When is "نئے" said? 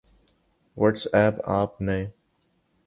1.81-2.05